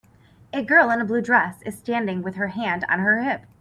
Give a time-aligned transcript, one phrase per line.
[0.51, 3.45] A girl in a blue dress is standing with her hand on her hip.